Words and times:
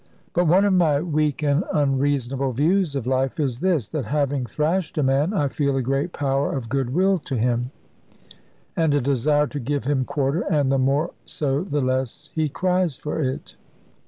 But 0.33 0.47
one 0.47 0.65
of 0.65 0.73
my 0.73 0.99
weak 0.99 1.43
and 1.43 1.63
unreasonable 1.71 2.53
views 2.53 2.95
of 2.95 3.05
life 3.05 3.39
is 3.39 3.59
this, 3.59 3.87
that 3.89 4.05
having 4.05 4.47
thrashed 4.47 4.97
a 4.97 5.03
man, 5.03 5.31
I 5.31 5.47
feel 5.47 5.77
a 5.77 5.83
great 5.83 6.11
power 6.11 6.53
of 6.57 6.69
goodwill 6.69 7.19
to 7.19 7.37
him, 7.37 7.69
and 8.75 8.95
a 8.95 8.99
desire 8.99 9.45
to 9.45 9.59
give 9.59 9.83
him 9.83 10.03
quarter, 10.05 10.41
and 10.41 10.71
the 10.71 10.79
more 10.79 11.11
so 11.25 11.63
the 11.63 11.81
less 11.81 12.31
he 12.33 12.49
cries 12.49 12.95
for 12.95 13.19
it. 13.21 13.55